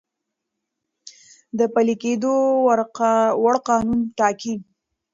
[1.57, 2.33] د پلی کیدو
[3.43, 4.53] وړ قانون ټاکی،